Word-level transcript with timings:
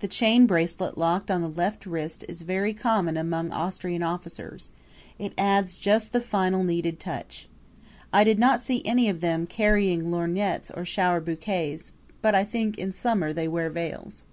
The 0.00 0.08
chain 0.08 0.48
bracelet 0.48 0.98
locked 0.98 1.30
on 1.30 1.40
the 1.40 1.48
left 1.48 1.86
wrist 1.86 2.24
is 2.28 2.42
very 2.42 2.74
common 2.74 3.16
among 3.16 3.52
Austrian 3.52 4.02
officers; 4.02 4.70
it 5.20 5.32
adds 5.38 5.76
just 5.76 6.12
the 6.12 6.20
final 6.20 6.64
needed 6.64 6.98
touch. 6.98 7.48
I 8.12 8.24
did 8.24 8.40
not 8.40 8.58
see 8.58 8.84
any 8.84 9.08
of 9.08 9.20
them 9.20 9.46
carrying 9.46 10.10
lorgnettes 10.10 10.72
or 10.76 10.84
shower 10.84 11.20
bouquets, 11.20 11.92
but 12.22 12.34
I 12.34 12.42
think, 12.42 12.76
in 12.76 12.92
summer 12.92 13.32
they 13.32 13.46
wear 13.46 13.70
veils. 13.70 14.24